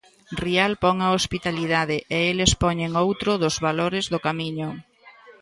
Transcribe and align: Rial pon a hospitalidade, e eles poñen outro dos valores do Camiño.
Rial 0.43 0.73
pon 0.83 0.95
a 1.01 1.09
hospitalidade, 1.17 1.97
e 2.17 2.17
eles 2.31 2.51
poñen 2.63 2.91
outro 3.05 3.31
dos 3.41 3.55
valores 3.65 4.05
do 4.13 4.19
Camiño. 4.25 4.69